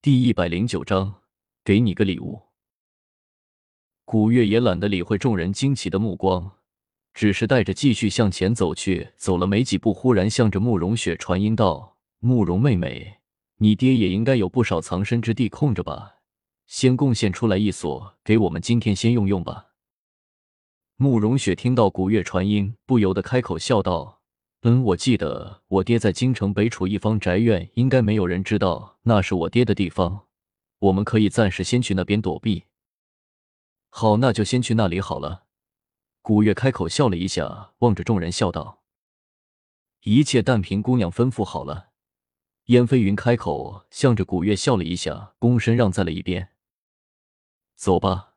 [0.00, 1.22] 第一百零九章，
[1.64, 2.40] 给你个礼物。
[4.04, 6.52] 古月也懒得理会众人惊奇的目光，
[7.12, 9.08] 只是带着继续向前走去。
[9.16, 13.18] 走了没几步，忽然向着慕容雪传音道：“慕容妹妹，
[13.56, 16.20] 你爹也应该有不少藏身之地空着吧？
[16.68, 19.70] 先贡献出来一所，给我们今天先用用吧。”
[20.94, 24.17] 慕容雪听到古月传音，不由得开口笑道
[24.62, 30.26] ：“嗯，我记得我爹在京城北楚一方宅院，应该没有人知道那是我爹的地方。
[30.80, 32.64] 我们可以暂时先去那边躲避。”
[33.90, 35.44] 好，那就先去那里好了。
[36.20, 38.82] 古月开口笑了一下，望着众人笑道
[40.02, 41.90] ：“一切但凭姑娘吩咐好了。”
[42.66, 46.50] 燕飞云开口，向着古月笑了一下，躬身让在了一边。
[47.76, 48.34] 走吧。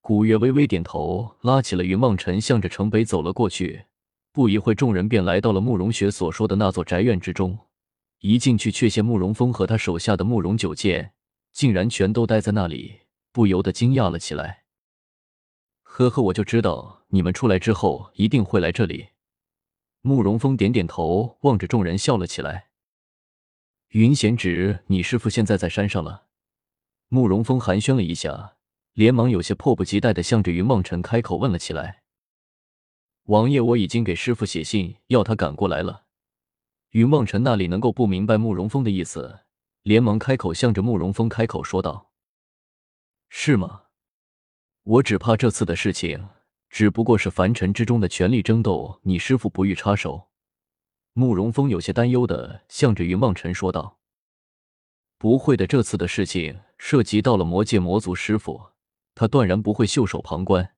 [0.00, 3.86] 古月微微点头，拉起了云梦尘，向着城北走了过去。
[4.36, 7.58] 不一会，众人便来到了慕容雪所说的那座宅院之中。
[8.18, 11.14] 一进去，却见慕容峰和他手下的慕容九剑
[11.54, 13.00] 竟然全都待在那里，
[13.32, 14.64] 不由得惊讶了起来。
[15.82, 19.06] 呵呵，我就知道你们出来之后一定会来这里。
[20.02, 22.66] 慕容峰点点头，望着众人笑了起来。
[23.92, 26.26] 云贤侄，你师傅现在在山上了。
[27.08, 28.56] 慕容峰寒暄了一下。
[28.92, 32.02] 连忙有些迫不及待的向着云梦辰开口问了起来
[33.26, 36.04] ：“王爷，我已经给师傅写信，要他赶过来了。”
[36.90, 39.40] 云梦辰那里能够不明白慕容峰的意思，
[39.82, 42.12] 连忙开口向着慕容峰开口说道
[43.28, 43.84] ：“是吗？
[44.82, 46.28] 我只怕这次的事情
[46.70, 50.28] 只不过是凡尘之中的权力争斗，你师傅不欲插手。”
[51.12, 53.98] 慕容峰有些担忧的向着云梦辰说道
[55.18, 58.70] ：“不会的，这次的事情涉及到了魔界魔族师傅。”
[59.18, 60.74] 他断然不会袖手旁观。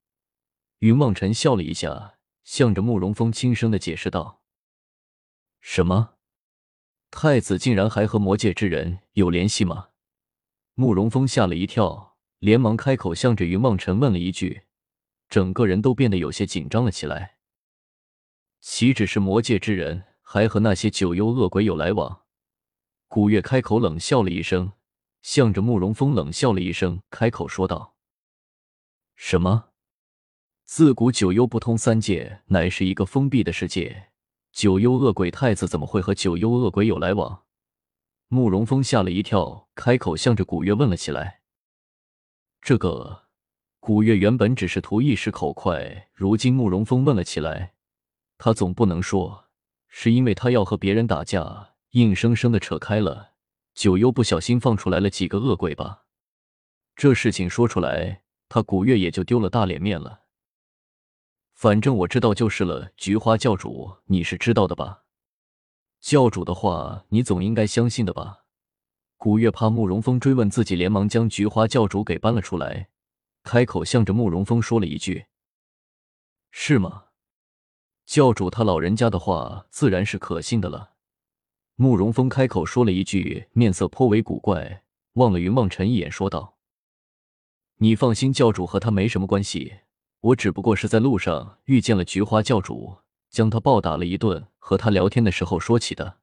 [0.79, 2.18] 云梦辰笑了一下，
[2.49, 4.41] 向着慕容峰轻声的解释道
[5.61, 6.15] ：“什么？
[7.11, 9.91] 太子竟然还和魔界之人有联系吗？”
[10.73, 14.63] 慕容峰吓了一跳，连忙开口向着云梦辰问了一句，
[15.29, 17.37] 整个人都变得有些紧张了起来。
[18.61, 22.23] 岂止是魔界之人，还和那些九幽恶鬼有来往？
[23.09, 24.73] 古月开口冷笑了一声，
[25.21, 27.95] 向着慕容峰冷笑了一声，开口说道。
[29.15, 29.68] 什么？
[30.71, 34.11] 自古九幽不通三界，乃是一个封闭的世界。
[34.53, 37.45] 九幽恶鬼太子怎么会和九幽恶鬼有来往？
[38.29, 41.41] 慕容峰吓了一跳，开口向着古月问了起来。
[42.61, 43.23] 这个，
[43.81, 47.73] 古月原本只是图一时口快，如今慕容峰问了起来，
[48.37, 49.47] 他总不能说
[49.89, 53.31] 是因为他要和别人打架，硬生生的扯开了
[53.75, 56.05] 九幽，不小心放出来了几个恶鬼吧？
[56.95, 58.25] 这事情说出来。
[58.51, 60.25] 他古月也就丢了大脸面了。
[61.59, 62.93] 反正我知道就是了。
[62.97, 65.03] 菊花教主，你是知道的吧？
[66.01, 68.45] 教主的话，你总应该相信的吧？
[69.17, 72.91] 古月怕慕容峰追问自己，连忙将菊花教主给搬了出来，
[73.43, 75.27] 开口向着慕容峰说了一句
[76.53, 77.07] ：“是吗？
[78.07, 80.93] 教主他老人家的话自然是可信的了。”
[81.75, 86.57] 慕容峰开口说了一句，面色颇为古怪，望了云梦尘一眼，说道。
[87.79, 89.79] 你放心，教主和他没什么关系。
[90.21, 92.99] 我只不过是在路上遇见了菊花教主，
[93.31, 96.19] 将他暴打了一顿，和他聊天的时候说起的。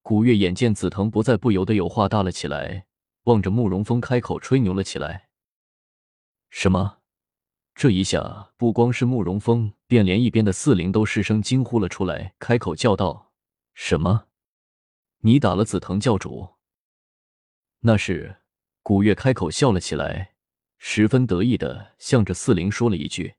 [0.00, 2.86] 古月眼见紫藤不在，不由得有话大了起来，
[3.24, 5.28] 望着慕容峰开口吹牛了起来。
[6.48, 6.98] 什么？
[7.74, 13.32] 这一下不光是慕容峰，便连一边的四灵都失声惊呼了出来，开口叫道
[13.72, 14.26] ：“什么？
[15.20, 16.54] 你打了紫藤教主？”
[17.80, 18.38] 那是
[18.82, 20.31] 古月开口笑了起来。
[20.84, 23.34] 十分得意的向着四灵说了一句：“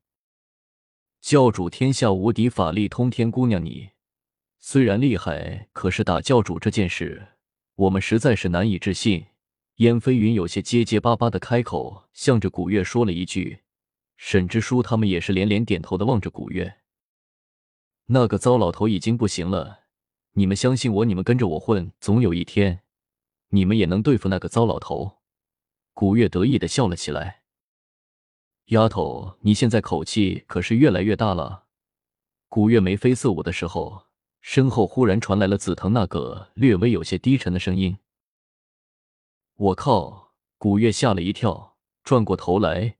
[1.19, 3.89] 教主天下无敌，法力通天，姑娘你
[4.59, 7.27] 虽然厉害，可是打教主这件事，
[7.75, 9.25] 我们实在是难以置信。”
[9.77, 13.59] 燕飞云有些结结巴巴的开口，向着古月说了一句
[14.15, 16.77] ：“沈之书他们也是连连点头的望着古月。
[18.05, 19.81] 那个糟老头已经不行了，
[20.31, 22.83] 你们相信我，你们跟着我混，总有一天，
[23.49, 25.17] 你们也能对付那个糟老头。”
[25.93, 27.43] 古月得意的笑了起来。
[28.67, 31.65] 丫头，你现在口气可是越来越大了。
[32.49, 34.07] 古月眉飞色舞的时候，
[34.41, 37.97] 身后忽然传来了紫藤那个略微有些低沉的声音。
[39.55, 40.33] 我靠！
[40.57, 42.97] 古月吓了一跳，转过头来，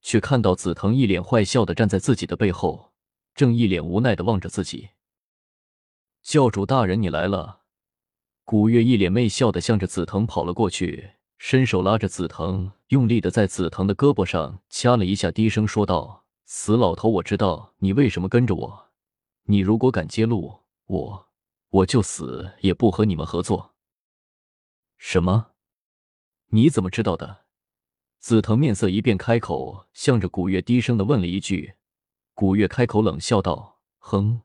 [0.00, 2.92] 却看到紫藤一脸坏笑的站在自己的背后，
[3.34, 4.90] 正一脸无奈的望着自己。
[6.22, 7.62] 教主大人，你来了！
[8.44, 11.12] 古月一脸媚笑的向着紫藤跑了过去。
[11.42, 18.90] 伸手拉着紫藤，用力的在紫藤的胳膊上掐了一下，低声说道：“死老头，我知道你为什么跟着我。
[19.44, 21.28] 你如果敢揭露我，
[21.70, 23.74] 我就死也不和你们合作。”
[24.98, 25.52] 什么？
[26.50, 27.44] 你怎么知道的？
[28.18, 31.72] 紫藤面色一变，开口向着古月低声的问了一句。
[32.34, 34.42] 古月开口冷笑道：“哼，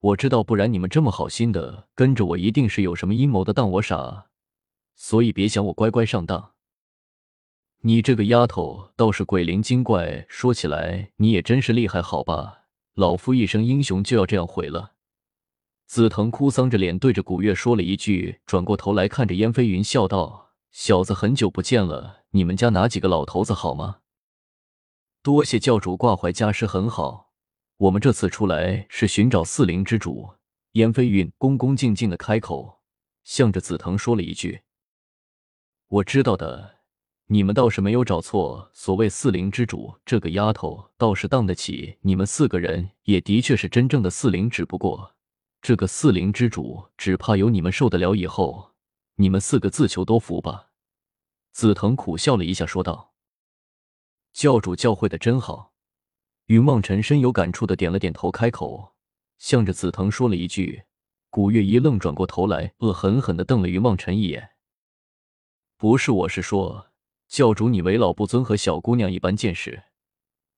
[0.00, 4.26] 我知道，不然你们这么好心的跟着我，一定是有什么阴谋的，当我傻，
[5.02, 6.52] 所以别想我乖乖上当。
[7.78, 12.66] 你这个丫头倒是鬼灵精怪，说起来你也真是厉害，好吧？
[12.92, 14.92] 老夫一生英雄就要这样毁了。”
[15.88, 24.00] 紫藤哭丧着脸对着古月说了一句，转过头来看着燕飞云笑道：“小子，很久不见了，你们家哪几个老头子好吗？”
[25.24, 27.32] 多谢教主挂怀家师，很好。
[27.78, 30.34] 我们这次出来是寻找四灵之主。
[30.72, 32.82] 燕飞云恭恭敬敬的开口，
[33.24, 34.60] 向着紫藤说了一句
[35.90, 36.76] ：“我知道的，
[37.26, 38.70] 你们倒是没有找错。
[38.72, 41.98] 所谓四灵之主，这个丫头倒是当得起。
[42.02, 45.16] 你们四个人也的确是真正的四灵，只不过
[45.60, 48.14] 这个四灵之主，只怕有你们受得了。
[48.14, 48.70] 以后
[49.16, 50.68] 你们四个自求多福吧。”
[51.50, 53.14] 紫藤苦笑了一下，说道。
[54.32, 55.72] 教主教诲的真好，
[56.46, 58.94] 云望尘深有感触的点了点头，开口
[59.38, 60.84] 向着紫藤说了一句。
[61.30, 64.50] 古月一愣，转过头来，恶狠狠的瞪了云望尘一眼。
[65.80, 66.90] 不是，我是说，
[67.26, 69.84] 教主你为老不尊，和小姑娘一般见识。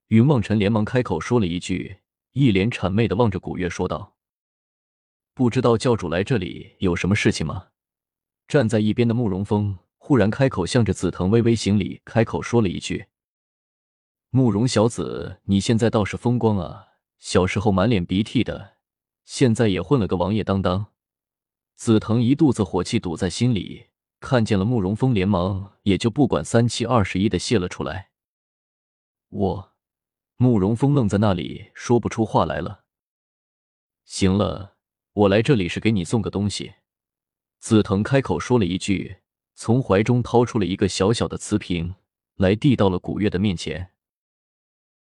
[0.09, 1.99] 云望尘连忙开口说了一句，
[2.33, 4.17] 一脸谄媚的望着古月说道
[5.33, 7.69] ：“不知道教主来这里有什么事情吗？”
[8.49, 13.07] 站在一边的慕容峰忽然开口，向着紫藤微微行礼，开口说了一句。
[14.31, 16.89] 慕容小子，你现在倒是风光啊！
[17.21, 18.79] 小时候满脸鼻涕的，
[19.25, 20.87] 现在也混了个王爷当当。
[21.77, 23.87] 紫藤一肚子火气堵在心里，
[24.23, 28.11] 看见了慕容峰，连忙也就不管三七二十一的泄了出来。
[29.29, 29.73] 我，
[30.37, 32.85] 慕容峰愣在那里，说不出话来了。
[34.05, 34.77] 行了，
[35.13, 36.75] 我来这里是给你送个东西。
[37.59, 39.19] 紫藤开口说了一句，
[39.55, 41.95] 从怀中掏出了一个小小的瓷瓶，
[42.37, 43.92] 来递到了古月的面前。